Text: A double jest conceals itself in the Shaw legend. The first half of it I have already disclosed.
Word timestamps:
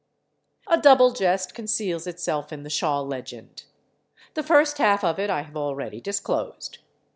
A 0.65 0.81
double 0.81 1.11
jest 1.13 1.53
conceals 1.53 2.07
itself 2.07 2.51
in 2.51 2.63
the 2.63 2.71
Shaw 2.71 3.01
legend. 3.01 3.65
The 4.33 4.41
first 4.41 4.79
half 4.79 5.03
of 5.03 5.19
it 5.19 5.29
I 5.29 5.43
have 5.43 5.55
already 5.55 6.01
disclosed. 6.01 6.79